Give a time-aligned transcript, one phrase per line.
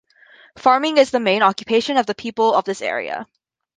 [0.57, 3.27] Farming is the main occupation of the people of this area.